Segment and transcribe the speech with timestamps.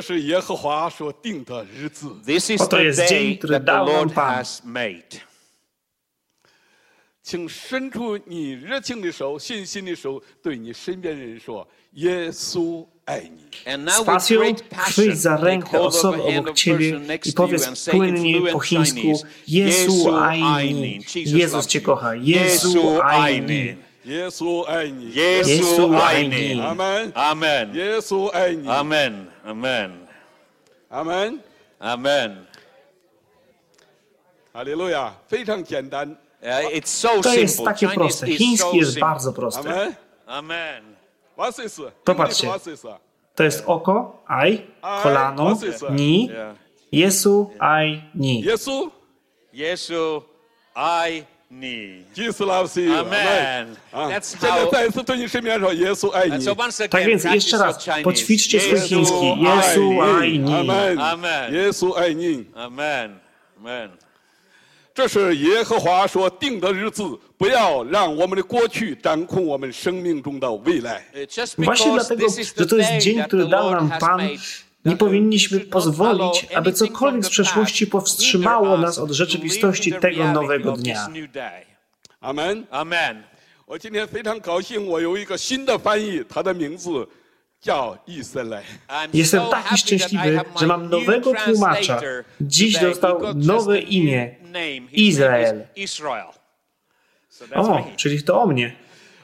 [0.00, 2.08] 是耶和华所定的日子。
[2.24, 4.44] This is Oto the jest day dzień, który that the dał nam Lord Pan.
[4.44, 5.20] has made.
[7.22, 13.40] 请伸出你热情的手、信心的手，对你身边人说：“耶稣爱你。
[13.64, 16.32] And Z now with pasją great passion, chwyć za take rękę hold of osoby the
[16.32, 18.60] hand obok of ciebie person next i to you powiedz and say in płynnie po
[18.60, 20.42] fluent chińsku Chinese, Jesu aini.
[20.44, 20.98] Aini.
[20.98, 21.84] Jesus Jezus loves Cię you.
[21.84, 22.14] kocha.
[22.14, 23.76] Jesu Aini.
[24.04, 25.10] 耶稣爱你。
[25.12, 26.54] Jesu Jesu aini.
[26.54, 26.60] aini.
[26.62, 27.12] 阿门。
[27.14, 27.74] Amen.
[27.74, 28.68] 耶稣爱你。
[28.68, 29.26] Amen.
[29.44, 29.90] Amen.
[30.88, 31.40] 阿门。
[31.80, 32.46] Amen.
[34.52, 36.16] 哈利路亚，非常简单。
[36.42, 37.64] Uh, it's so To jest simple.
[37.74, 38.28] takie Chinese proste.
[38.28, 39.00] is Chiński so jest simple.
[39.08, 39.68] bardzo 阿 prosty.
[39.68, 39.96] 门。
[40.26, 40.82] Amen.
[41.36, 41.80] What is this?
[42.04, 42.46] Popatrzcie.
[42.48, 42.86] What is this?
[43.34, 45.82] To jest oko, aj, Aj, kolano, proces.
[45.90, 46.56] ni, Yeah.
[46.90, 48.42] Jesu, aj, ni.
[48.42, 48.90] 耶稣
[49.52, 50.22] Jesu,
[50.74, 52.05] I 你。
[52.15, 52.93] Jesus loves you.
[52.93, 53.75] Amen.
[53.91, 54.09] That's how.
[54.09, 54.69] That's how.
[54.71, 54.95] That's
[55.35, 55.71] how.
[55.71, 56.43] Yes, I need.
[56.43, 58.03] So once again, practice your Chinese.
[58.03, 59.37] Poćwiczcie swój chiński.
[59.41, 60.49] Yes, I need.
[60.49, 60.99] Amen.
[60.99, 61.53] Amen.
[61.53, 62.45] Yes, I need.
[62.55, 63.19] Amen.
[63.59, 63.89] Amen.
[64.93, 67.03] 这是耶和华说定的日子，
[67.37, 71.01] 不要让我们的过去掌控我们生命中的未来。
[71.57, 72.27] Właśnie dlatego,
[72.57, 74.29] że to jest dzień, który dał nam Pan.
[74.84, 77.86] nie that powinniśmy we should not follow pozwolić, aby anything cokolwiek from z the przeszłości
[77.86, 80.76] past, powstrzymało hinder nas us od to rzeczywistości live in the tego reality nowego of
[80.78, 81.08] this dnia.
[81.08, 81.66] new day.
[82.20, 82.66] 阿门。
[82.70, 83.22] Amen.
[83.66, 87.08] 我今天非常高兴，我有一个新的翻译，他的名字
[87.60, 88.62] 叫以色列。
[88.88, 91.98] I'm Jestem so taki happy that I szczęśliwy, have że my mam new nowego tłumacza.
[91.98, 92.90] translator Dziś today.
[92.90, 94.34] dostał He got just nowe a new imię.
[94.42, 94.80] name.
[94.90, 95.56] His Izrael.
[95.56, 96.26] name is Israel.
[97.28, 97.96] So that's O, me.
[97.96, 98.76] czyli to o mnie.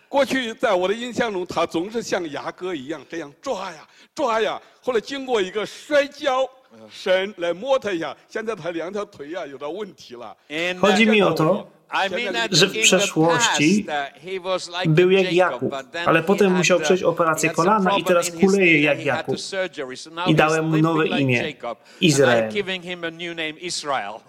[0.08, 4.60] 过去在我的印象中，他总是像牙哥一样这样抓呀抓呀。
[4.82, 6.46] 后来经过一个摔跤，
[6.90, 10.36] 神来摸他一下，现在他两条腿呀有点问题了。
[10.50, 14.16] And, Chodzi uh, mi o to, I mean that że w in the przeszłości past,
[14.16, 16.78] uh, he was like był jak Jacob, Jakub, but then ale he potem had, musiał
[16.78, 18.96] uh, przejść he operację had some kolana i problem teraz in his kuleje knee jak
[18.96, 19.40] and he had to Jakub.
[19.40, 19.96] surgery.
[19.96, 21.78] So now I he's dałem mu limping nowe like imię, Jacob.
[22.00, 22.38] Izrael.
[22.38, 24.20] And I'm giving him a new name, Israel.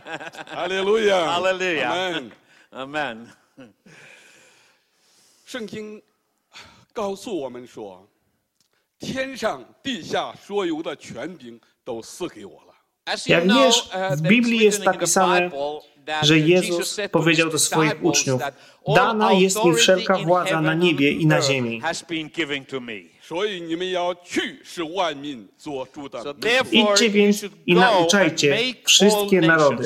[0.53, 2.31] 哈利路亚， Hallelujah.
[2.71, 3.27] 阿门 Amen.
[5.45, 6.01] 圣经
[6.93, 8.07] 告诉我们说，
[8.99, 12.73] 天上地下所有的权柄都赐给我了。
[13.05, 15.49] As you Jak know, wiesz, uh, w there Biblii is jest written in the napisane,
[15.49, 18.53] Bible that, że uh, Jezus Jesus said to powiedział his do swoich disciples uczniów, that
[18.85, 21.47] all "Dana jest mi authority wszelka in władza na heaven niebie i na and earth
[21.47, 21.79] ziemi.
[21.81, 23.01] has been given to me.
[23.21, 26.47] 所以你们要去，使万民做主的 So 门徒。
[26.47, 29.83] therefore, Idźcie you więc should i go and nauczajcie make all wszystkie narody.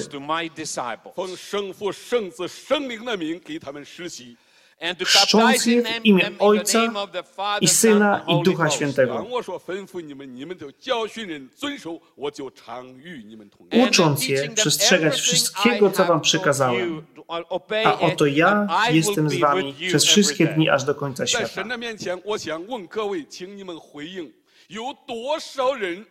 [4.79, 5.53] nations to my disciples.
[5.53, 6.99] 奉圣父、圣子、圣灵的名给他们施洗， And to Chrzcząc baptize je in w them imię them in the Ojca name
[6.99, 8.77] of the Father, i Son, Syna and i Holy Ducha Ghost.
[8.77, 9.13] Świętego.
[9.13, 13.77] 凡我所吩咐你们，你们就教训人遵守，我就常与你们同在。
[13.77, 16.89] And Ucząc teaching je them przestrzegać everything wszystkiego, I co wam have przykazałem.
[16.89, 19.63] told you, to obey A oto it, ja and I will jestem z be wami
[19.63, 20.55] with you przez every wszystkie day.
[20.55, 21.47] dni aż do końca 在 świata.
[21.47, 24.31] 神的面前，我想问各位，请你们回应：
[24.67, 26.05] 有多少人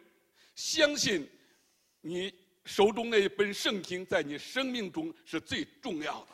[0.54, 1.28] 相信
[2.00, 2.32] 你
[2.64, 6.26] 手中那一本圣经在你生命中是最重要的？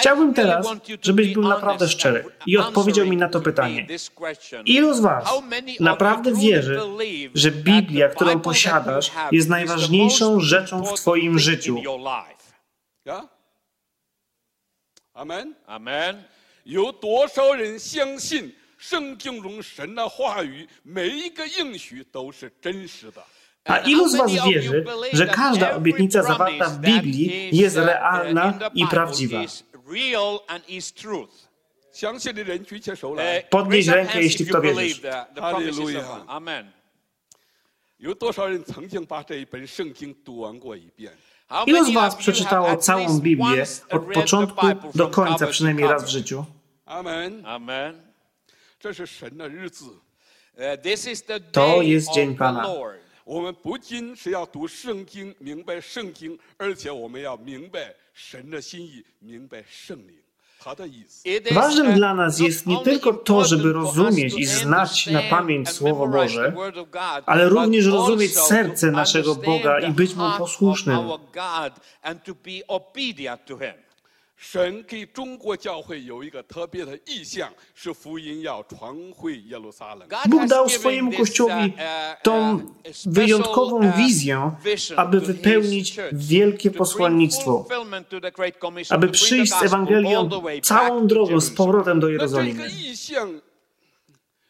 [0.00, 2.56] Chciałbym I really teraz, want you to żebyś be był naprawdę honest szczery and i
[2.56, 3.86] odpowiedział mi answering na to me pytanie.
[3.86, 4.66] this question.
[4.66, 8.14] Ilu z Was How many of naprawdę you truly wierzy, believe że that Biblia, the
[8.14, 11.32] którą Bible that posiadasz, you have jest is the najważniejszą most rzeczą w important Twoim
[11.32, 11.76] thing życiu?
[11.76, 12.52] in your life?
[13.08, 13.28] 啊，
[15.14, 15.54] 阿门。
[15.66, 16.16] Amen.
[16.64, 23.22] 有多少人相信圣经中神的话语，每一个应许都是真实的？
[23.64, 29.38] A ilu z Was wierzy, że każda obietnica zawarta w Biblii jest realna i prawdziwa?
[29.86, 31.30] Real and is truth.
[31.92, 33.42] 相信的人举起手来。
[33.50, 35.00] Podnieś Raise your rękę, hands jeśli if w to you wierzysz.
[35.00, 36.18] believe the- the promises of Hallelujah.
[36.18, 36.24] God.
[36.28, 36.66] Amen.
[37.98, 41.12] 有多少人曾经把这一本圣经读完过一遍？
[41.48, 43.92] How Ilu z many Was of you przeczytało have at całą least Biblię once od
[44.02, 46.12] read the początku Bible do from końca cover to przynajmniej raz w cover?
[46.12, 46.44] życiu?
[46.86, 47.42] 阿门。
[47.44, 47.94] Amen.
[48.80, 49.84] 这是神的日子，
[50.58, 52.62] Uh, this is the To day jest of dzień the Pana.
[53.26, 53.26] Lord.
[53.26, 60.16] 我们不仅是要读圣经，明白圣经，而且我们要明白神的心意，明白圣灵
[60.58, 61.28] 他的意思。
[61.28, 64.04] It is, Ważnym uh, dla nas not jest nie only tylko to, żeby important for
[64.04, 66.90] us rozumieć to i znać na understand pamięć and Słowo memorize the Boże, word of
[66.90, 70.22] God, ale but również rozumieć also serce to naszego understand Boga the i być Mu
[70.22, 70.98] heart of posłusznym.
[74.39, 80.07] 神给中国教会有一个特别的意向，是福音要传回耶路撒冷。
[80.07, 82.61] God Bóg has dał given swojemu this, Kościołowi uh, uh, tą uh,
[82.93, 87.65] special, wyjątkową uh, wizję, vision aby to wypełnić wielkie to posłannictwo,
[88.89, 90.29] aby przyjść z Ewangelią
[90.61, 92.69] całą drogą z powrotem do 那这个 Jerozolimy.
[92.69, 93.41] 意向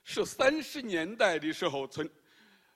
[0.03, 2.07] 是三十年代的时候，曾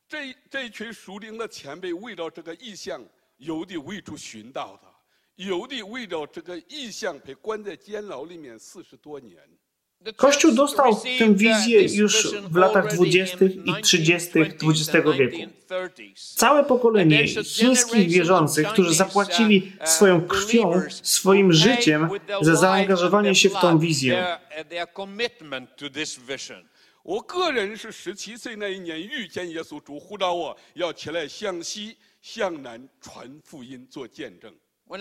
[0.08, 3.04] 这这群属灵的前辈为了这个意向，
[3.38, 4.88] 有的为主寻道的，
[5.37, 9.37] 有的为了这个意向被关在监牢里面四十多年。
[10.05, 13.45] The Kościół church dostał received, tę uh, wizję this już vision w latach already 20.
[13.45, 14.29] in i 30.
[14.29, 15.37] 1920s XX and wieku.
[15.69, 16.35] 1930s.
[16.37, 22.09] Całe pokolenie chińskich wierzących, którzy zapłacili swoją krwią, swoim życiem
[22.41, 24.39] za zaangażowanie się w tą wizję.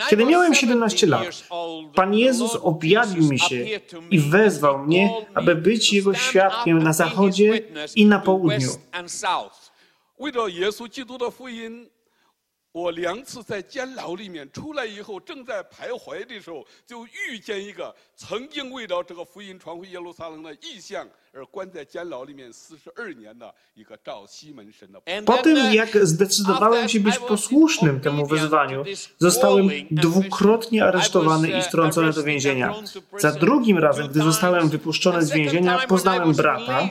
[0.09, 1.25] kiedy miałem 17 lat,
[1.95, 3.67] Pan Jezus objawił mi się
[4.11, 7.61] i wezwał mnie, aby być Jego świadkiem na zachodzie
[7.97, 8.71] i na południu.
[18.32, 25.02] 为着耶稣基督的福音，我两次在监牢里面出来以后，正在徘徊的时候，就遇见一个曾经为了这个福音传回耶路撒冷的意向而关在监牢里面四十二年的一个赵西门神的。
[25.26, 28.86] Po tym, jak zdecydowałem się być posłusznym temu wezwaniu,
[29.20, 32.74] zostałem dwukrotnie aresztowany i wtrącony do więzienia.
[33.18, 36.90] Za drugim razem, gdy zostałem wypuszczony z więzienia, poznałem brata,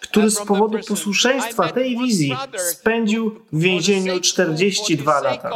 [0.00, 2.36] który z powodu posłuszeństwa tej wizji
[2.70, 5.50] spędził w więzieniu 42 lata.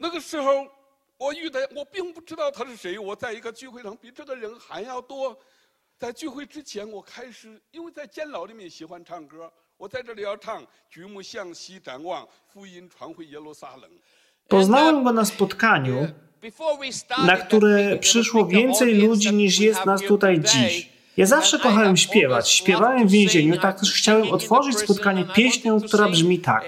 [0.00, 0.64] 那个时候，
[1.22, 2.98] 我遇到我并不知道他是谁。
[2.98, 5.36] 我在一个聚会上比这个人还要多。
[5.98, 13.90] 在聚会之前，我开始因为在监牢里面喜欢唱歌，我在这里要唱“举目向西展望，福音传回耶路撒冷”。
[14.48, 16.08] Poznałem go na spotkaniu,
[17.26, 20.88] na które przyszło więcej ludzi niż jest nas tutaj dziś.
[21.16, 22.50] Ja zawsze kochałem śpiewać.
[22.50, 26.64] Śpiewałem w więzieniu, tak też chciałem otworzyć spotkanie pieśnią, która brzmi tak.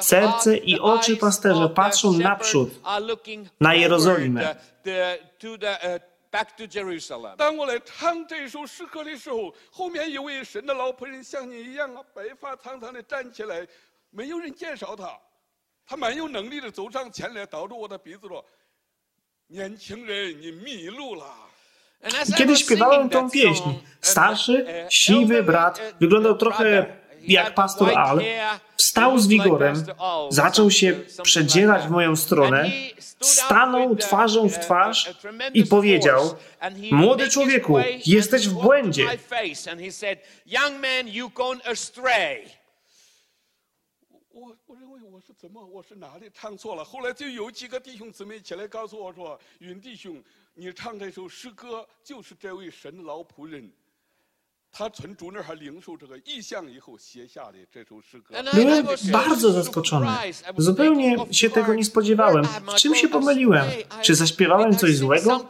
[0.00, 2.70] Serce i oczy pasterza patrzą naprzód,
[3.60, 4.56] na Jerozolimę.
[7.36, 13.66] 当我来唱这首诗歌的时候，后面有位神的老仆人像你一样啊，白发苍苍的站起来，
[14.10, 15.18] 没有人介绍他，
[15.86, 21.26] 他蛮有能力的走上前来，倒着我的鼻子说：“年轻人，你迷路了。”
[22.36, 23.62] Kiedy śpiewałem tą pieśń,
[24.00, 26.96] starszy, siwy brat, wyglądał trochę
[27.27, 28.21] jak pastor Al,
[28.77, 29.83] wstał z wigorem,
[30.29, 32.71] zaczął się przedzierać w moją stronę,
[33.21, 35.13] stanął twarzą w twarz
[35.53, 36.35] i powiedział:
[36.91, 39.05] Młody człowieku, jesteś w błędzie.
[58.53, 60.07] Byłem bardzo zaskoczony.
[60.57, 62.45] Zupełnie się tego nie spodziewałem.
[62.45, 63.65] W czym się pomyliłem?
[64.01, 65.45] Czy zaśpiewałem coś złego?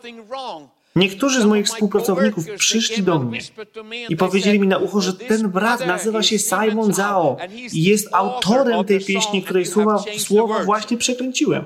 [0.95, 3.39] Niektórzy z moich współpracowników przyszli do mnie
[4.09, 7.37] i powiedzieli mi na ucho, że ten brat nazywa się Simon Zhao
[7.73, 11.65] i jest autorem tej pieśni, której słowa, słowa właśnie przekręciłem.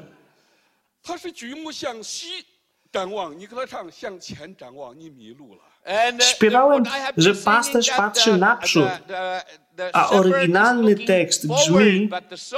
[6.20, 6.84] Śpiewałem,
[7.18, 8.90] że pasterz patrzy naprzód,
[9.94, 12.10] a oryginalny tekst brzmi,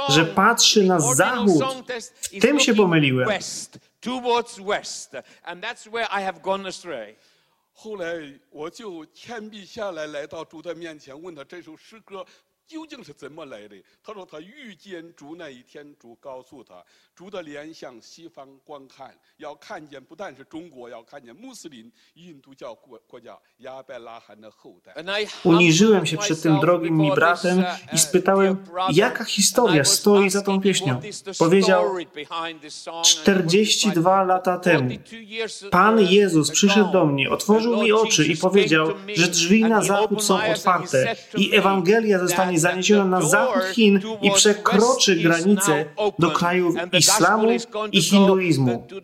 [0.08, 1.62] że patrzy na zachód.
[2.32, 3.28] W tym się pomyliłem.
[12.71, 12.79] Towards west, and that's where I have gone astray.
[12.79, 13.75] 后来我就谦卑下来，来到主的面前，问他这首诗歌究竟是怎么来的。
[14.03, 24.93] 他说他遇见主那一天，主告诉他，主的脸向西方观看，要看见不但是中国，要看见穆斯林、印度教国国家亚伯拉罕的后代。
[24.93, 27.97] And I Uniżyłem się humbled przed tym myself drogim mi before bratem this, uh, i
[27.97, 28.95] spytałem, dear brother.
[28.95, 30.93] jaka historia And I was stoi za tą asking him, pieśnią.
[30.93, 32.97] what is the Powiedział, story behind this song?
[32.97, 37.05] And he was 42 like, lata temu 42 years, Pan uh, Jezus ago, przyszedł do
[37.05, 39.71] mnie, otworzył the mi Lord oczy i Jesus powiedział, came to me że drzwi and
[39.71, 42.19] na he zachód opened są my eyes and he otwarte said to i me Ewangelia
[42.19, 47.48] that zostanie zaniesiona na zachód Chin i przekroczy granicę now do krajów islamu
[47.92, 48.86] i hinduizmu.
[48.88, 49.00] To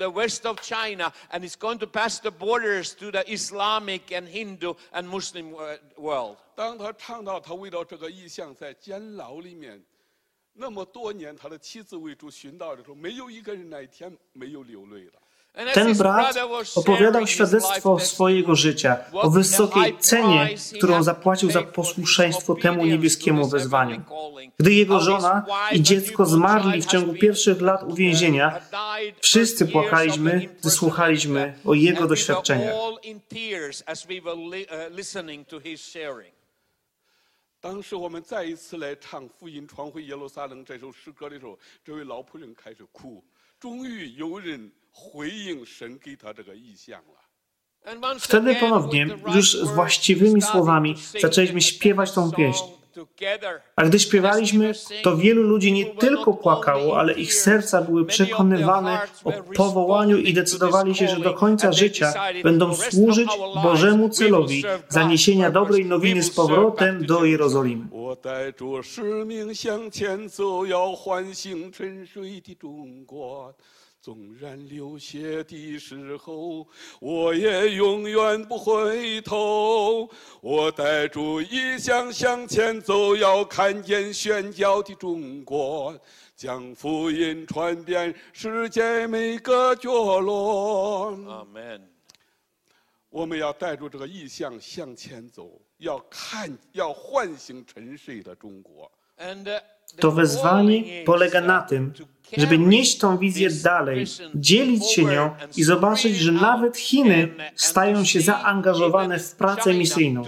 [15.75, 16.37] ten brat
[16.75, 24.03] opowiadał świadectwo swojego życia o wysokiej cenie, którą zapłacił za posłuszeństwo temu niebieskiemu wezwaniu.
[24.59, 28.61] Gdy jego żona i dziecko zmarli w ciągu pierwszych lat uwięzienia,
[29.21, 32.75] wszyscy płakaliśmy, gdy słuchaliśmy o jego doświadczeniach.
[43.61, 44.80] Wtedy,
[48.19, 52.65] Wtedy ponownie, już z właściwymi słowami, zaczęliśmy śpiewać tą pieśń.
[53.77, 59.33] A gdy śpiewaliśmy, to wielu ludzi nie tylko płakało, ale ich serca były przekonywane o
[59.33, 63.29] powołaniu i decydowali się, że do końca życia będą służyć
[63.63, 67.85] Bożemu celowi zaniesienia dobrej nowiny z powrotem do Jerozolimy.
[74.01, 74.09] 我带着使命向前走，要唤醒沉睡的中国。
[74.09, 76.67] 纵然流血的时候，
[77.01, 80.09] 我也永远不回头。
[80.41, 85.95] 我带着意向向前走，要看见喧嚣的中国，
[86.35, 91.13] 将福音传遍世界每个角落。
[91.13, 91.83] Amen.
[93.11, 98.91] 我们要带着这个意向向前走，要看，要唤醒沉睡的中国。
[99.19, 99.61] Uh,
[99.99, 101.93] To wezwanie polega uh, na tym,
[102.37, 108.21] żeby nieść tą wizję dalej, dzielić się nią i zobaczyć, że nawet Chiny stają się
[108.21, 110.23] zaangażowane w pracę misyjną.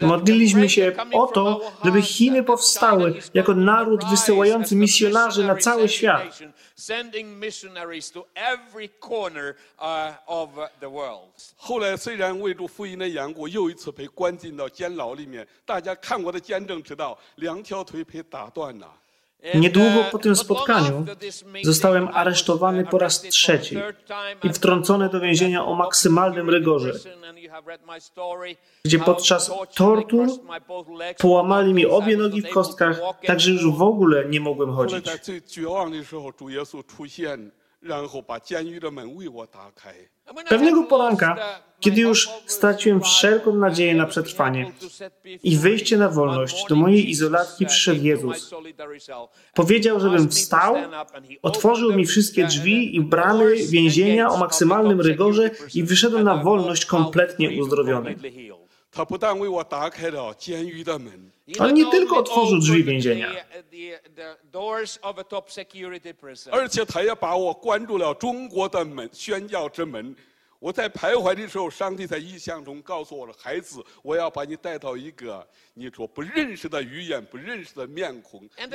[0.00, 6.38] Modliliśmy się o to, żeby Chiny powstały jako naród wysyłający misjonarzy na cały świat.
[11.33, 11.33] Sending missionaries to every corner uh, of uh, the world.
[11.55, 15.47] 后来虽然为主福音的缘故，又一次被关进到监牢里面。
[15.65, 18.87] 大家看我的见证，知道两条腿被打断了。
[19.41, 22.83] And, Niedługo uh, po tym not long spotkaniu after this meeting, zostałem I was, aresztowany
[22.83, 25.75] uh, po raz arrested for trzeci the third time i at wtrącony do więzienia o
[25.75, 26.93] maksymalnym rygorze,
[28.83, 30.27] gdzie podczas tortur
[31.17, 35.09] połamali mi obie nogi w kostkach, tak że już w ogóle nie mogłem 后来 chodzić.
[37.83, 39.93] 在最绝望的时候，主耶稣出现，然后把监狱的门为我打开。
[40.49, 41.37] Pewnego poranka,
[41.79, 44.71] kiedy już straciłem wszelką nadzieję na przetrwanie
[45.43, 48.53] i wyjście na wolność, do mojej izolatki przyszedł Jezus.
[49.53, 50.75] Powiedział, żebym wstał,
[51.41, 57.61] otworzył mi wszystkie drzwi i bramy więzienia o maksymalnym rygorze i wyszedłem na wolność kompletnie
[57.61, 58.15] uzdrowiony.
[58.91, 63.30] 他不但为我打开了监狱的门， On nie tylko otworzył drzwi więzienia.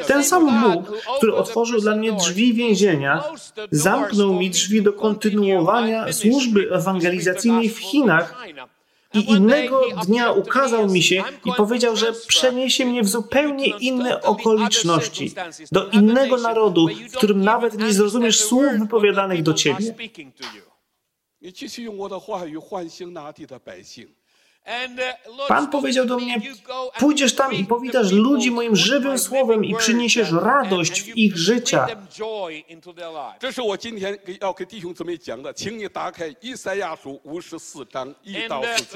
[0.08, 3.24] Ten sam Bóg, który otworzył dla mnie drzwi więzienia,
[3.72, 8.46] zamknął mi drzwi do kontynuowania służby ewangelizacyjnej w Chinach,
[9.15, 15.35] i innego dnia ukazał mi się i powiedział, że przeniesie mnie w zupełnie inne okoliczności,
[15.73, 19.95] do innego narodu, w którym nawet nie zrozumiesz słów wypowiadanych do ciebie.
[21.45, 24.09] 你继续用我的话语唤醒那地的百姓。
[25.48, 26.42] Pan powiedział do mnie:
[27.00, 31.88] Pójdziesz tam i powitasz ludzi moim żywym słowem i przyniesiesz radość w ich życia.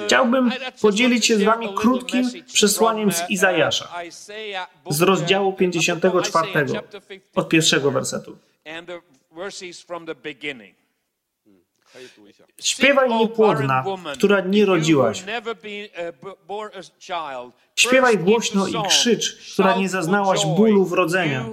[0.06, 0.52] Chciałbym
[0.82, 3.90] podzielić się z Wami krótkim przesłaniem z Izajasza,
[4.90, 6.66] z rozdziału 54,
[7.36, 8.38] od pierwszego wersetu.
[12.62, 13.84] Śpiewaj niepłodna,
[14.14, 15.24] która nie rodziłaś.
[17.76, 21.46] Śpiewaj głośno i krzycz, która nie zaznałaś bólu wrodzenia.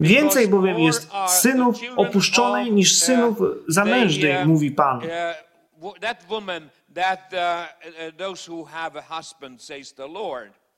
[0.00, 5.00] Więcej bowiem jest synów opuszczonej niż synów zamężnych, mówi Pan.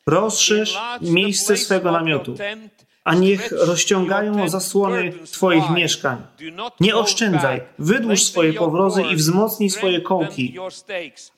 [0.06, 2.34] Rozszerz miejsce swego namiotu
[3.03, 6.23] a niech rozciągają zasłony Twoich mieszkań.
[6.79, 10.55] Nie oszczędzaj, wydłuż swoje powrozy i wzmocnij swoje kołki.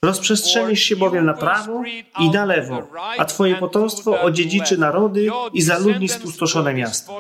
[0.01, 1.83] Rozprzestrzenisz się bowiem na prawo
[2.19, 2.87] i na lewo,
[3.17, 7.13] a Twoje potomstwo odziedziczy narody i zaludni spustoszone miasta.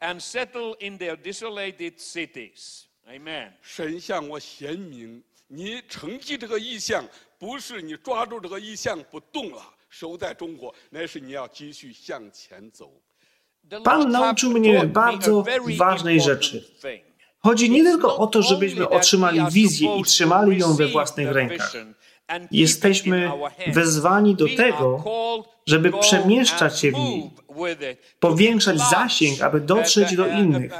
[0.00, 2.86] And settle in their desolated cities.
[3.08, 3.52] Amen.
[3.62, 7.02] 神向我显明，你承继这个意向，
[7.38, 12.90] 不是你抓住这个意向不动了， 守在中国，乃是你要继续向前走。
[13.84, 15.44] Pan nauczył mnie bardzo
[15.76, 16.64] ważnej rzeczy.
[17.38, 21.72] Chodzi nie tylko o to, żebyśmy otrzymali wizję i trzymali ją we własnych rękach.
[22.50, 23.30] Jesteśmy
[23.66, 25.04] wezwani do tego,
[25.66, 27.30] żeby przemieszczać się w niej,
[28.20, 30.72] powiększać zasięg, aby dotrzeć do innych.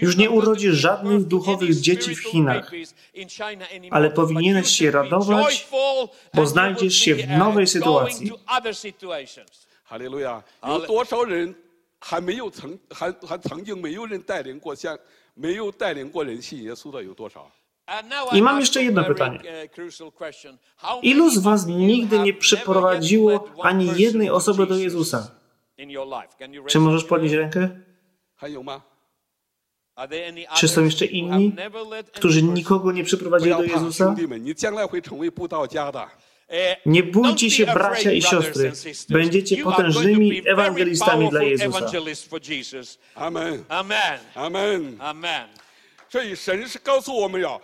[0.00, 2.72] Już nie urodzisz żadnych duchowych dzieci w Chinach.
[3.90, 5.68] Ale powinieneś się radować,
[6.34, 8.32] bo znajdziesz się w nowej sytuacji.
[9.84, 10.42] Halleluja!
[12.02, 14.98] 有多少人还没有曾还还曾经没有人带领过像
[15.34, 17.50] 没有带领过人信耶稣的有多少？
[18.32, 19.40] I mam jeszcze jedno pytanie.
[21.02, 25.30] Ilu z Was nigdy nie przyprowadziło ani jednej osoby do Jezusa?
[26.66, 27.70] Czy możesz podnieść rękę?
[28.36, 28.82] 还有吗？
[30.54, 31.56] Czy są jeszcze inni,
[32.12, 34.14] którzy nikogo nie 不 przyprowadzili 要 do 怕， Jezusa?
[36.52, 37.38] 兄弟们，你将来会成为布道家的。
[37.38, 38.72] Nie bójcie się, bracia i siostry.
[39.08, 41.86] Będziecie potężnymi ewangelistami dla Jezusa.
[43.14, 44.18] 阿门， Amen.
[44.34, 44.98] 阿门。
[44.98, 45.46] Amen.
[46.10, 47.60] 所以神是告诉我们要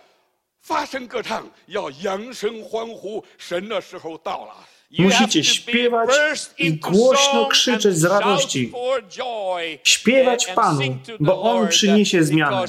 [0.61, 4.53] 发声歌唱，要扬声欢呼，神的时候到了。
[4.97, 6.09] Musicie śpiewać
[6.57, 8.71] i głośno krzyczeć z radości.
[9.83, 12.65] Śpiewać Panu, bo On przyniesie zmianę.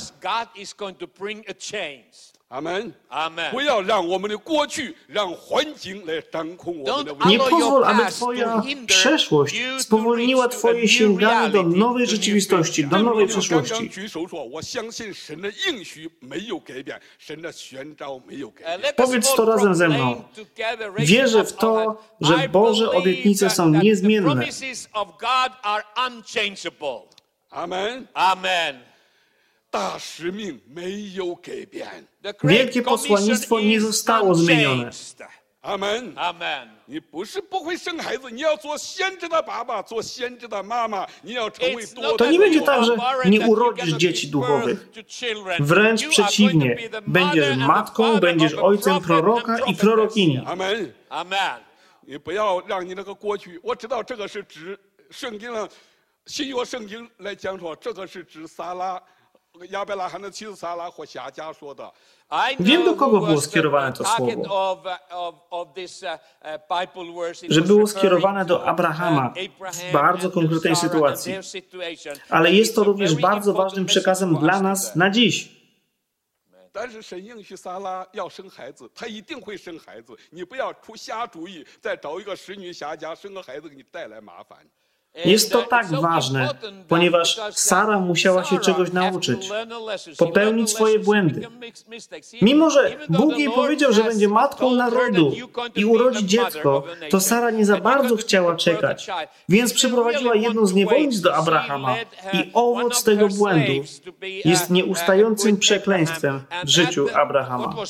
[2.50, 2.94] 阿门。
[3.10, 3.50] Amen.
[3.50, 7.50] 不要让我们的过去，让环境来掌控我们的 Don't 未 Nie 来。
[7.50, 13.88] pozwól, aby Twoja przeszłość spowolniła Twoje sięganie do nowej rzeczywistości, do 正如 nowej 你刚刚 przyszłości.
[13.88, 18.94] 举手说，我相信神的应许没有改变，神的宣召没有改 Uh, 变。
[18.96, 20.22] Powiedz to razem ze mną.
[20.98, 24.46] Wierzę w to, że Boże obietnice są niezmienne.
[27.50, 28.06] 阿门。
[28.12, 28.89] Amen.
[32.42, 34.84] Wielkie posłannictwo Commission nie is zostało zmienione.
[34.84, 35.26] unchanged.
[35.62, 36.14] 阿门。
[36.14, 36.68] Amen.
[36.86, 43.48] 你不是不会生孩子，你要做先知的爸爸，做先知的妈妈，你要成为 It's 多 not To 代 nie 的 będzie 有 tak, że barren nie that
[43.48, 44.78] you're urodzisz gonna dzieci give duchowych.
[44.78, 45.66] birth to children.
[45.66, 48.52] Wręcz You are going to przeciwnie, be the będziesz mother and the matką, father będziesz
[48.52, 49.82] of a ojcem prophet proroka and i prophetess.
[49.82, 50.44] prorokini.
[50.46, 50.94] 阿门。
[51.08, 51.60] Amen.
[52.02, 54.78] 你不要让你那个过去，我知道这个是指
[55.10, 55.68] 圣经上
[56.26, 59.02] 新约圣经来讲说，这个是指撒拉
[59.70, 61.90] 亚伯拉罕的妻子撒拉或夏甲说的。
[62.28, 64.72] I Wiem, do know kogo who było was the skierowane to target słowo.
[64.72, 67.46] of, uh, of, of this, uh, uh, Bible verse.
[67.46, 70.76] It Że was było referring skierowane do to, Abrahama uh, Abraham w bardzo and konkretnej
[70.76, 71.32] Sarah and sytuacji.
[71.32, 72.14] their situation.
[72.30, 74.62] Ale jest to It's a również very bardzo important ważnym message przekazem for dla us
[74.62, 74.98] nas today.
[74.98, 75.48] na dziś.
[76.72, 80.14] 但是神应许撒拉要生孩子，他一定会生孩子。
[80.30, 84.58] 你不要出瞎主意，再找一个使女夏甲生个孩子给你带来麻烦。
[85.15, 89.49] Jest to uh, tak ważne, uh, ponieważ uh, Sara musiała się czegoś nauczyć,
[90.17, 91.47] popełnić swoje błędy.
[92.41, 95.33] Mimo, że Bóg jej powiedział, że będzie matką narodu
[95.75, 99.07] i urodzi dziecko, to Sara nie za bardzo chciała czekać.
[99.49, 103.85] Więc przyprowadziła jedną z niewolnic do Abrahama her- i owoc tego błędu uh,
[104.45, 107.67] jest uh, nieustającym przekleństwem w życiu uh, Abrahama.
[107.67, 107.85] Uh, uh,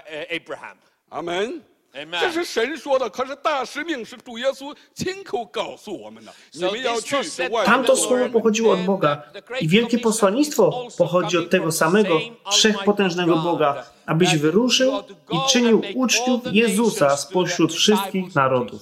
[0.00, 0.78] uh, Abraham.
[1.09, 1.61] 阿门。
[1.95, 2.19] Amen.
[2.19, 6.33] 这是神说的，可是大使命是主耶稣亲口告诉我们的。
[6.51, 8.79] 你 So 们要 this 去 was 是 said 外 by 面 Tamto 的 słowo pochodziło od
[8.79, 9.23] Boga
[9.61, 12.19] i wielkie posłannictwo pochodzi od tego samego
[12.51, 18.81] wszechpotężnego Boga, abyś wyruszył i czynił uczniów Jezusa spośród wszystkich narodów.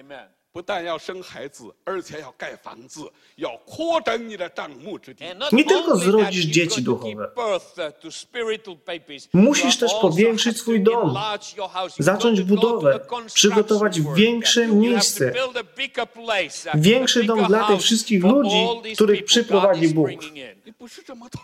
[0.00, 0.28] Amen.
[0.52, 5.24] 不但要生孩子，而且要盖房子，要扩展你的帐幕之地。
[5.24, 7.34] And not Nie tylko only that, zrodzisz you're dzieci going to give duchowe.
[7.34, 9.28] birth, uh, to spiritual babies.
[9.32, 11.96] Musisz You też also powiększyć have swój to dom, enlarge your house.
[11.98, 14.16] You've zacząć got to go to budowę, a construction przygotować work.
[14.16, 17.58] większe You have to miejsce, build a bigger place, uh, większy a dom bigger dla
[17.58, 20.06] tych house wszystkich for ludzi, all these których people przyprowadzi God is Bóg.
[20.06, 20.56] bringing in.
[20.64, 21.40] 你不是这么多，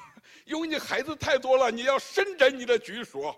[0.47, 3.35] 因为你孩子太多了，你要伸展你的局数。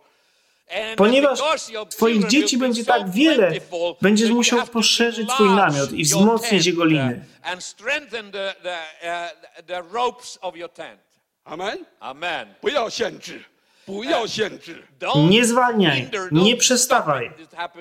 [0.71, 4.27] And Ponieważ because your Twoich children dzieci will be będzie so tak wiele, plentiful, będziesz
[4.27, 6.89] that you musiał have to poszerzyć swój enlarge namiot i your wzmocnić tent, jego uh,
[6.89, 7.25] liny.
[7.43, 11.01] And strengthen the, the, uh, the ropes of your tent.
[11.45, 11.87] 阿门。
[12.01, 12.47] Amen.
[12.61, 13.45] 不要限制，
[13.85, 14.85] 不要限制。
[15.01, 17.31] Don't Nie zwalniaj, hinder, nie don't przestawaj.
[17.47, 17.77] stop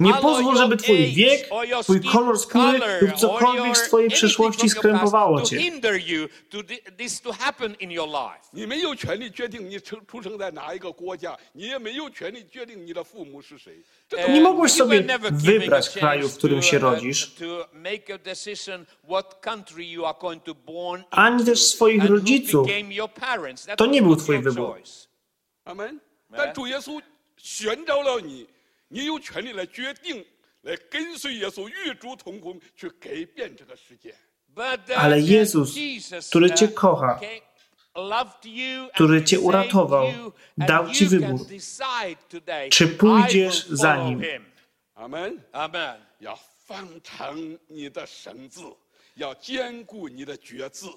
[0.00, 1.48] Nie pozwól, żeby twój wiek,
[1.82, 5.56] twój kolor skóry lub cokolwiek z twojej przyszłości skrępowało cię.
[14.28, 17.32] Nie mogłeś sobie wybrać kraju, w którym się uh, rodzisz,
[21.10, 22.68] ani też swoich rodziców.
[23.76, 24.76] To nie był twój wybór.
[25.70, 25.72] Choice.
[25.72, 26.00] 阿门。
[26.36, 27.00] 但主耶稣
[27.36, 28.46] 选召了你，
[28.88, 30.24] 你有权利来决定，
[30.62, 34.14] 来跟随耶稣与主同工，去改变这个世界。
[34.56, 35.78] Uh, Ale uh, Jezus,
[36.28, 37.20] który uh, Cię kocha,
[38.94, 41.46] który Cię uratował, dał Ci wybór.
[42.70, 44.18] Czy pójdziesz za Nim?
[45.08, 45.40] 门。
[45.52, 45.96] Amen.
[46.18, 48.60] 要放长你的绳子，
[49.14, 50.88] 要坚固你的橛子。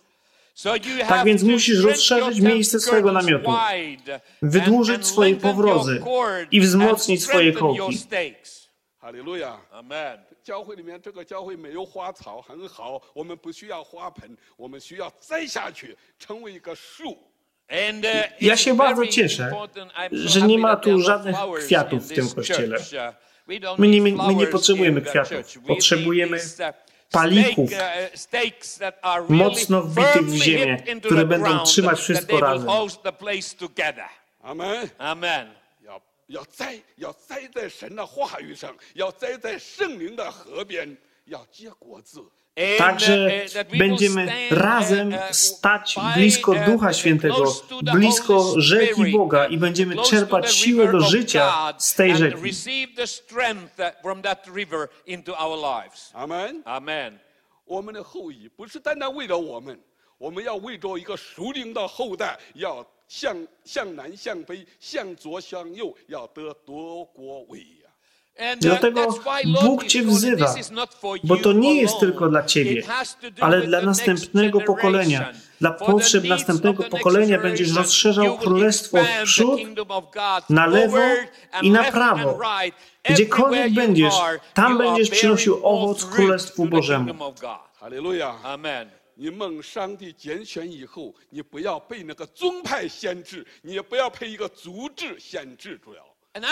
[0.54, 4.20] So you Tak have więc to musisz stretch rozszerzyć your miejsce swojego tent namiotu, wide
[4.42, 7.98] wydłużyć and- and swoje lengthen powrozy your cord i wzmocnić and swoje strengthen your kołki.
[7.98, 8.68] stakes.
[9.00, 9.56] 哈利路亚！
[9.72, 10.18] Amen.
[10.42, 17.16] 教会里面这个教会没有花草，很好，我们不需要花盆，我们需要栽下去，成为一个树。
[17.68, 19.92] And, uh, Ja it's się bardzo very cieszę, important.
[19.92, 22.08] I'm so że nie happy ma that there tu are żadnych flowers kwiatów in w
[22.08, 22.76] tym this kościele.
[22.78, 22.92] church.
[22.92, 23.14] Uh,
[23.46, 25.30] we don't My nie- need my nie flowers potrzebujemy in the kwiatów.
[25.32, 25.58] church.
[25.62, 26.74] We Potrzebujemy need these, uh,
[27.12, 31.20] palików stake, uh, stakes that are really mocno wbitych w firmly ziemię, hit into które
[31.20, 32.68] the będą ground, trzymać that wszystko they will razem.
[32.68, 34.08] hold the place together.
[34.42, 34.90] 阿门。
[34.98, 35.46] Amen.
[35.84, 42.20] 要要栽，要栽在神的话语上，要栽在圣灵的河边，要结果子。
[42.56, 46.66] And, Także uh, that we will będziemy stand, razem uh, uh, stać by, blisko uh,
[46.66, 50.16] Ducha Świętego, close to the blisko Holy rzeki Spirit, Boga uh, i będziemy close to
[50.16, 52.42] czerpać the siłę river do of życia God z tej and rzeki.
[52.42, 56.10] receive the strength uh, from that river into our lives.
[56.14, 56.62] 阿门。
[56.64, 57.18] Amen.
[57.64, 59.78] 我们的后裔不是单单为了我们，
[60.18, 67.81] 我们要为着一个属灵的后代，要向向南向北，向左向右，要得多国伟呀。
[68.40, 71.18] And, uh, Dlatego that's why Lord Bóg is cię calling, wzywa, this is not for
[71.24, 72.06] bo you to nie jest alone.
[72.06, 75.18] tylko dla ciebie, It has to do ale with dla the next następnego pokolenia.
[75.18, 75.42] generation.
[75.60, 78.40] Dla For the potrzeb needs następnego of the next pokolenia będziesz generation, rozszerzał you will
[78.40, 81.92] królestwo w expand the przód, kingdom of God na lewo forward and i na left
[81.92, 82.30] prawo.
[82.30, 82.76] and right.
[83.04, 86.56] Gdziekolwiek Everywhere you będziesz, are, tam you are będziesz bearing przynosił more owoc fruit Królestwu
[86.56, 87.06] to the Bożemu.
[87.06, 87.58] kingdom of God.
[87.80, 88.34] 哈利路亚！
[88.44, 88.86] Amen.
[89.14, 96.00] 你蒙上帝拣选以后，你不要被那个宗派限制，你也不要被一个组织限制住了。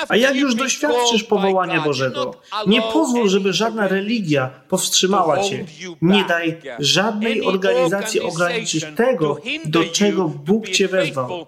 [0.09, 5.65] A jak już doświadczysz powołania Bożego, nie pozwól, żeby żadna religia powstrzymała cię.
[6.01, 11.47] Nie daj żadnej organizacji ograniczyć tego, do czego Bóg cię wezwał.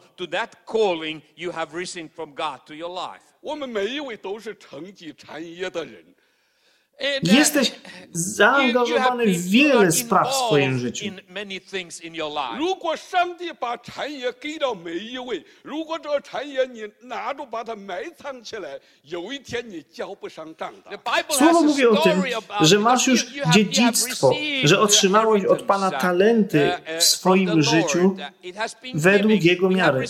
[7.24, 7.72] Jesteś
[8.12, 11.06] zaangażowany w wiele spraw w swoim życiu.
[21.30, 22.24] Słowo mówi o tym,
[22.62, 24.32] że masz już dziedzictwo,
[24.64, 28.18] że otrzymałeś od Pana talenty w swoim życiu
[28.94, 30.06] według Jego miary.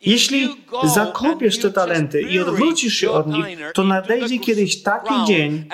[0.00, 5.64] Jeśli zakopiesz te talenty i odwrócisz odwrócisz się od nich, to nadejdzie kiedyś taki dzień,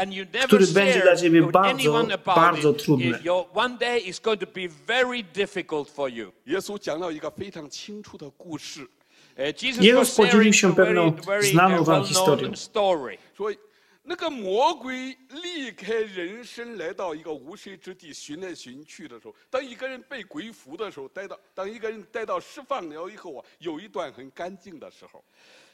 [0.45, 3.19] który będzie dla ciebie bardzo, bardzo trudny.
[9.81, 12.51] Jezus podzielił się pewną znaną wam historią.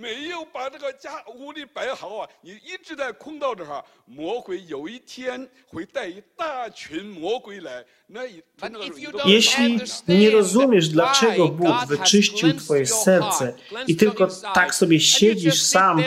[0.00, 13.54] 你没有装备，没有把这个家屋里摆好啊，你一直在空到这儿，魔鬼有一天会带一大群魔鬼来，那一他那个 if you 有的 don't Jeśli nie rozumiesz, dlaczego Bóg wyczyścił Twoje serce
[13.86, 16.02] i tylko tak sobie siedzisz sam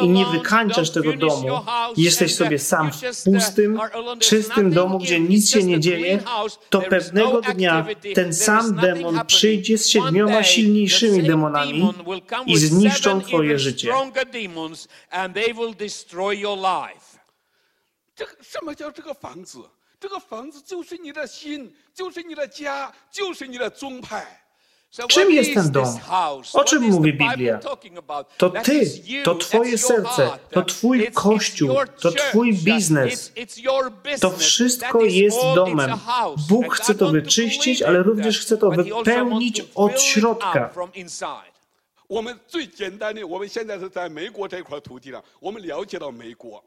[0.00, 1.48] i nie wykańczasz tego domu,
[1.96, 3.80] jesteś sobie sam w pustym,
[4.18, 6.22] czystym domu, gdzie nic się nie dzieje,
[6.70, 11.92] to pewnego dnia ten sam demon przyjdzie z siedmioma silniejszymi demonami
[12.46, 13.93] i zniszczą Twoje twoje życie.
[25.07, 25.99] Czym jest ten dom?
[26.53, 27.59] O czym mówi Biblia?
[28.37, 28.81] To ty,
[29.23, 33.33] to twoje serce, to twój kościół, to twój biznes.
[34.21, 35.91] To wszystko jest domem.
[36.49, 40.69] Bóg chce to wyczyścić, ale również chce to wypełnić od środka.
[42.08, 42.08] up from inside.
[42.08, 46.62] 我们最简单的，我们现在是在美国这块土地上，我们了解到美国。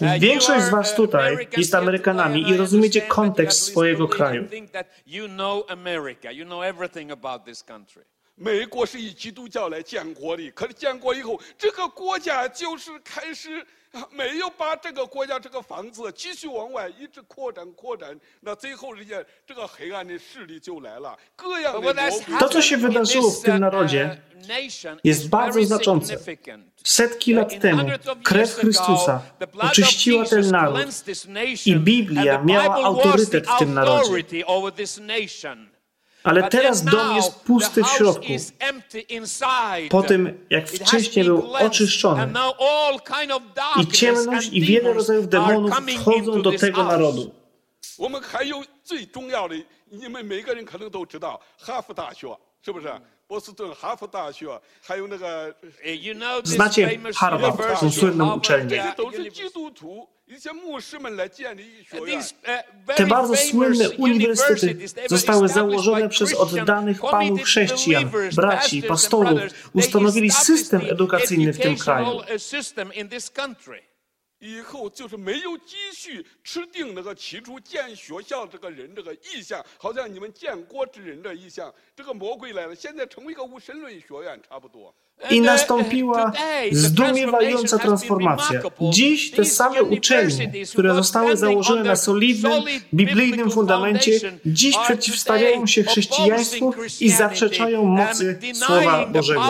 [0.00, 3.00] Uh, Większość you z was are, uh, tutaj Americans jest here Amerykanami today, i rozumiecie
[3.00, 4.48] I understand that kontekst you at least swojego believe kraju.
[8.35, 26.17] 美国是以基督教来建国的，可是建国以后，这个国家就是开始啊没有把这个国家这个房子继续往外一直扩展扩展，那最后人家这个黑暗的势力就来了，各样的 this, w tym uh, narodzie, uh, nation jest is bardzo very znaczące.
[26.17, 26.65] significant.
[26.83, 27.89] Setki lat temu
[28.23, 29.21] krew Chrystusa
[29.59, 30.77] oczyściła ten naród
[31.65, 34.45] i Biblia miała autorytet w tym narodzie.
[36.24, 38.26] Ale teraz dom jest pusty w środku.
[39.90, 42.32] Po tym, jak wcześniej był oczyszczony.
[43.80, 47.32] I ciemność i wiele rodzajów demonów wchodzą do tego narodu.
[47.98, 49.54] 我们还有最重要的，
[49.90, 52.34] 你们每个人可能都知道，哈佛大学
[52.64, 52.90] 是不是？
[53.26, 55.54] 波士顿哈佛大学，还有那个
[56.44, 58.76] Znacie Harvard, tą słynną uczelnię.
[58.76, 62.20] 这都是基督徒一些牧师们来建立学院。
[62.96, 69.40] Te bardzo słynne uniwersytety zostały założone przez oddanych panów chrześcijan, braci, pastorów.
[69.72, 72.20] Ustanowili system edukacyjny w tym kraju.
[74.44, 84.94] 以后就是没有继续吃定那个起初建学校这个人这个意向，好像你们建国之人的意向，这个魔鬼来了，现在成为一个无神论学院差不多。
[85.30, 86.32] I nastąpiła
[86.72, 88.62] zdumiewająca transformacja.
[88.90, 92.52] Dziś te same uczelnie, które zostały założone na solidnym,
[92.94, 99.42] biblijnym fundamencie, dziś przeciwstawiają się chrześcijaństwu i zaprzeczają mocy Słowa Bożego.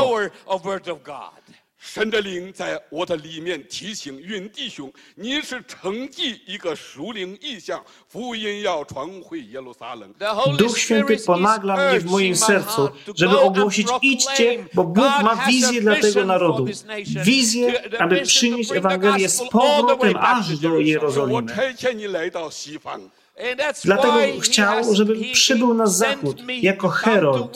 [1.85, 10.13] 神的灵在我的里面提醒云弟兄，你是承继一个属灵意象，福音要传回耶路撒冷。
[10.59, 15.97] Duch Święty ponagla mnie w moim sercu, żeby ogłosić idźcie, bo Bóg ma wizję dla
[15.97, 16.67] tego narodu.
[17.25, 21.53] Wizję, aby przynieść Ewangelię z powrotem aż do 我 Jerozolimy.
[23.84, 27.52] Dlatego chciał, żeby przybył na zachód jako Herod.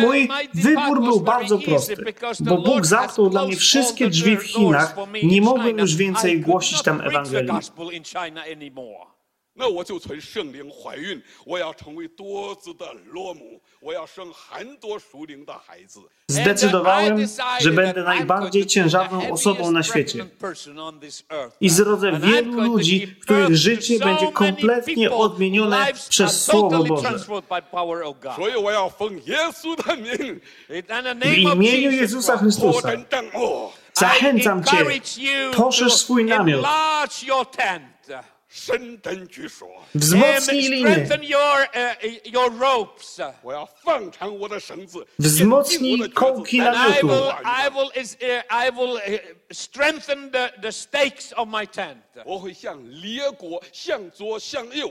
[0.00, 1.96] Mój wybór był bardzo prosty,
[2.40, 4.96] bo Bóg zamknął dla mnie wszystkie drzwi w Chinach.
[5.22, 7.52] Nie mogłem już więcej głosić tam Ewangelii.
[9.57, 15.99] 那我就从圣灵怀孕，我要成为多子的罗母，我要生很多属灵的孩子。
[16.27, 17.27] Zdecydowałem,
[17.61, 20.25] że będę najbardziej ciężarną osobą na świecie
[21.61, 27.19] i zrodzę wielu ludzi, których życie będzie kompletnie odmienione przez Słowo Boże.
[28.35, 34.85] 所以我要奉耶稣的名， W imieniu Jezusa 扩 Chrystusa 展帐幕， zachęcam Cię,
[35.55, 36.65] poszerz swój namiot,
[38.48, 41.34] 深针举所，wzmocnij liny,
[43.14, 49.18] uh, 我要放长我的绳子，wzmocnij 坚定我的 kołki 橛子 I will, I will, is, uh, I will uh,
[49.50, 51.98] strengthen the, the stakes of my tent.
[52.24, 54.90] 我会向列国向左向右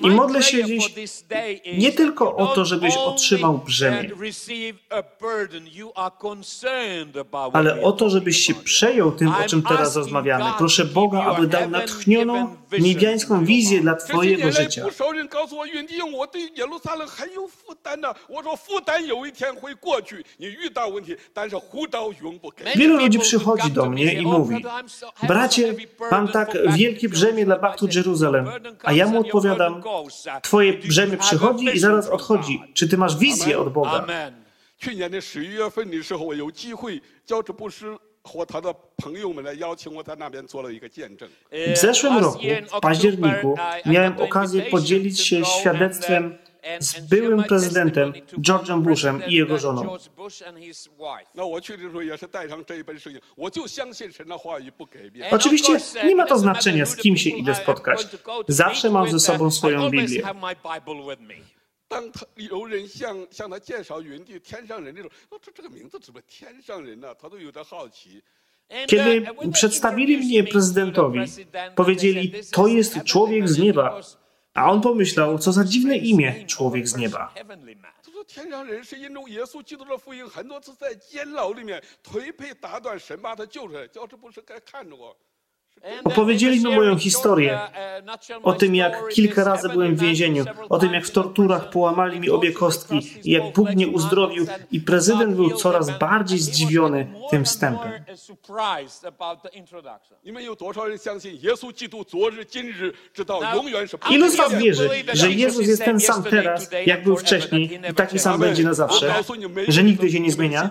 [0.00, 0.94] I modlę się dziś
[1.78, 4.10] nie tylko o to, żebyś otrzymał brzemię,
[7.52, 10.44] ale o to, żebyś się przejął tym, o czym teraz rozmawiamy.
[10.58, 14.84] Proszę Boga, aby dał natchnioną niebiańską wizję dla Twojego życia.
[22.76, 24.64] Wielu ludzi przychodzi do mnie i mówi,
[25.28, 25.74] bracie,
[26.10, 28.50] mam tak wielkie brzemię dla Bachtu Jeruzalem,
[28.82, 29.61] a ja mu odpowiadam,
[30.41, 32.61] twoje brzemię przychodzi i zaraz odchodzi.
[32.73, 33.91] Czy ty masz wizję od Boga?
[33.91, 34.33] Amen.
[34.79, 41.27] 去年的十一月份的时候，我有机会，教职布施和他的朋友们来邀请我在那边做了一个见证。
[41.51, 42.39] W zeszłym roku,
[42.77, 46.37] w październiku, miałem okazję podzielić się świadectwem
[46.80, 49.96] z byłym prezydentem George'em Bushem i jego żoną.
[55.30, 55.72] Oczywiście
[56.04, 58.06] nie ma to znaczenia, z kim się idę spotkać.
[58.48, 60.22] Zawsze mam ze sobą swoją Biblię.
[68.86, 71.18] Kiedy przedstawili mnie prezydentowi,
[71.74, 74.00] powiedzieli, to jest człowiek z nieba.
[74.54, 77.34] A on pomyślał, co za dziwne imię, człowiek z nieba.
[86.04, 87.60] Opowiedzieli mi moją historię
[88.42, 92.30] o tym, jak kilka razy byłem w więzieniu, o tym, jak w torturach połamali mi
[92.30, 97.92] obie kostki i jak Bóg mnie uzdrowił i prezydent był coraz bardziej zdziwiony tym wstępem.
[104.10, 108.18] Ilu z Was wierzy, że Jezus jest ten sam teraz, jak był wcześniej i taki
[108.18, 109.14] sam będzie na zawsze,
[109.68, 110.70] że nigdy się nie zmienia?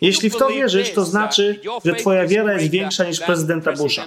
[0.00, 4.02] Jeśli w to wierzysz, to znaczy, znaczy, że twoja wiara jest większa niż prezydenta Busha.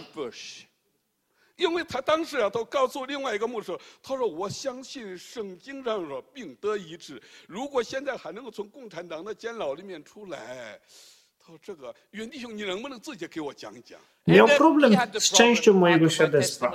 [14.28, 16.72] Miał problem z częścią mojego świadectwa.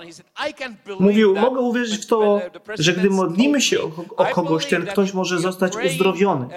[1.01, 2.41] Mówił, mogę uwierzyć w to,
[2.79, 6.49] że gdy modlimy się o, o kogoś, ten ktoś może zostać uzdrowiony.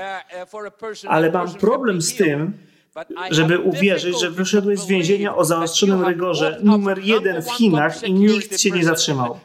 [1.07, 2.53] Ale mam problem z tym,
[3.31, 8.57] żeby uwierzyć, że wyszedłeś z więzienia o zaostrzonym rygorze numer jeden w Chinach i nikt
[8.57, 9.39] cię nie zatrzymał.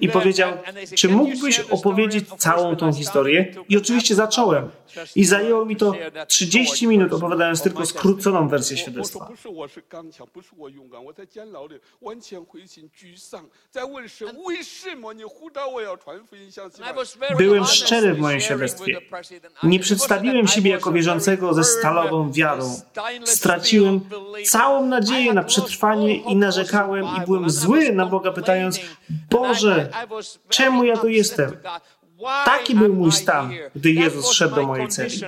[0.00, 0.52] I powiedział,
[0.94, 3.54] czy mógłbyś opowiedzieć całą tą historię?
[3.68, 4.70] I oczywiście zacząłem.
[5.16, 5.92] I zajęło mi to
[6.28, 9.28] 30 minut, opowiadając tylko skróconą wersję świadectwa.
[17.36, 19.00] Byłem szczery w moim świadectwie.
[19.62, 22.80] Nie przedstawiłem siebie jako wierzącego ze stalową wiarą.
[23.24, 24.00] Straciłem
[24.46, 28.80] całą nadzieję na przetrwanie i narzekałem i byłem zły na Boga, pytając:
[29.30, 29.90] Boże,
[30.48, 31.50] czemu ja tu jestem?
[32.44, 35.20] Taki był mój stan, gdy Jezus szedł do mojej celi.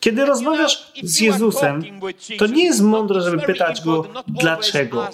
[0.00, 2.00] Kiedy rozmawiasz z Jezusem,
[2.38, 5.08] to nie jest mądre, żeby pytać Go dlaczego.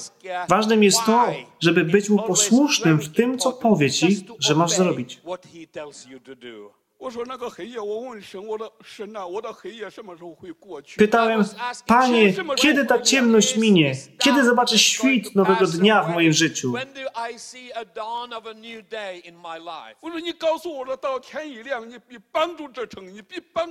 [0.48, 1.26] Ważnym jest to,
[1.60, 5.20] żeby być Mu posłusznym w tym, co powie Ci, że masz zrobić.
[10.98, 11.44] Pytałem,
[11.86, 13.94] Panie, kiedy ta ciemność minie?
[14.18, 16.72] Kiedy zobaczę świt nowego dnia w moim życiu?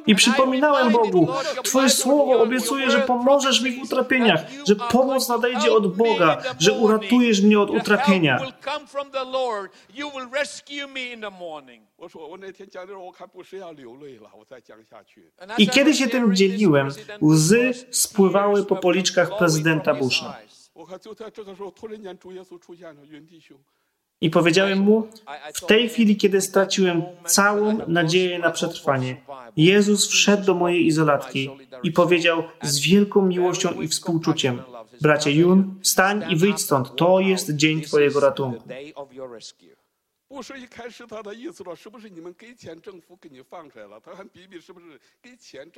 [0.08, 1.28] I przypominałem Bogu,
[1.64, 7.42] Twoje słowo obiecuje, że pomożesz mi w utrapieniach, że pomoc nadejdzie od Boga, że uratujesz
[7.42, 8.40] mnie od utrapienia.
[15.58, 16.90] I kiedy się tym dzieliłem,
[17.22, 20.38] łzy spływały po policzkach prezydenta Busha.
[24.22, 25.08] I powiedziałem mu,
[25.54, 29.22] w tej chwili, kiedy straciłem całą nadzieję na przetrwanie,
[29.58, 31.50] Jezus wszedł do mojej izolatki
[31.84, 34.62] i powiedział z wielką miłością i współczuciem:
[35.02, 38.70] Bracie Jun, wstań i wyjdź stąd, to jest dzień Twojego ratunku.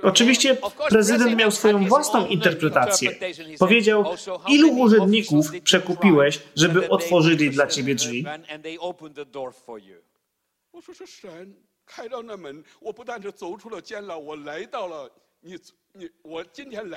[0.02, 0.56] Oczywiście
[0.88, 3.10] prezydent miał swoją własną interpretację.
[3.58, 4.04] Powiedział,
[4.48, 8.24] ilu urzędników przekupiłeś, żeby otworzyli dla ciebie drzwi?
[11.84, 15.58] 开到那门，我不但是走出了监牢，我来到了你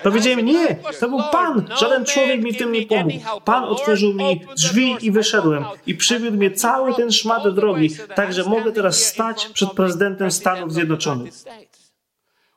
[0.02, 1.64] Powiedziałem, nie, to był Pan.
[1.80, 3.40] Żaden człowiek mi w tym nie pomógł.
[3.44, 5.64] Pan otworzył mi drzwi i wyszedłem.
[5.86, 10.72] I przywiódł mnie cały ten szmat drogi, tak że mogę teraz stać przed prezydentem Stanów
[10.72, 11.32] Zjednoczonych.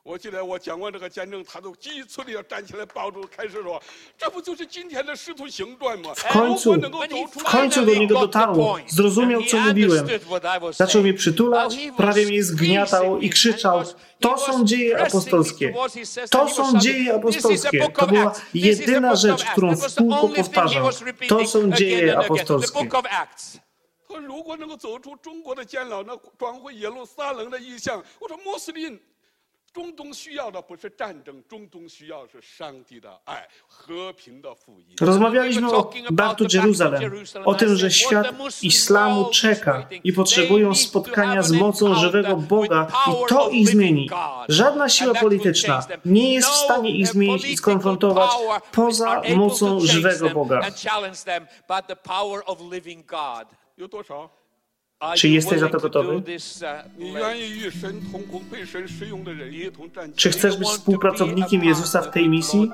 [0.03, 6.73] 我记得我讲完这个见证，他都急促的要站起来抱住，开始说：“这不就是今天的使徒行传吗？” W końcu,
[7.31, 8.79] w końcu do niego dotarło.
[8.87, 10.07] Zrozumiał, co mówiłem.
[10.71, 13.83] Zaczął mnie przytulać, prawie mnie zgniatał i krzyczał:
[14.19, 15.73] To są dzieje apostolskie.
[16.31, 17.89] To są dzieje apostolskie.
[17.89, 20.89] To była jedyna rzecz, którą w kółko powtarzał.
[21.27, 22.89] To są dzieje apostolskie.
[24.07, 28.99] 他如果能够走出中国的监牢，那转回耶路撒冷的意象，我说穆斯林。
[29.73, 34.95] 中东需要的不是战争，中东需要是上帝的爱、和平的福音。
[34.99, 37.11] Rozmawialiśmy o Batu Jeruzalem,
[37.45, 38.27] o tym, że świat
[38.61, 44.09] islamu czeka i potrzebują spotkania z mocą żywego Boga i to ich zmieni.
[44.49, 48.31] Żadna siła polityczna nie jest w stanie ich zmienić i skonfrontować
[48.71, 50.61] poza mocą żywego Boga.
[55.16, 56.22] Czy jesteś za to gotowy?
[60.16, 62.70] Czy chcesz być współpracownikiem Jezusa w tej misji?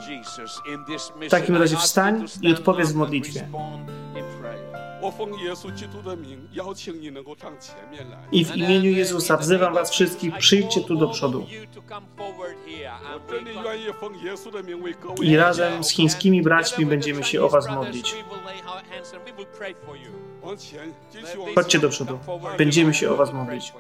[1.27, 3.49] W takim razie wstań i odpowiedz w modlitwie.
[8.33, 11.47] I w imieniu Jezusa wzywam Was wszystkich, przyjdźcie tu do przodu.
[15.23, 18.15] I razem z chińskimi braćmi będziemy się o Was modlić.
[21.55, 22.19] Chodźcie do przodu.
[22.59, 23.73] Będziemy się o Was modlić.